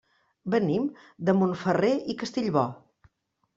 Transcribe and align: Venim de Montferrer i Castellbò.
Venim 0.55 0.87
de 1.29 1.37
Montferrer 1.43 1.93
i 2.15 2.19
Castellbò. 2.25 2.67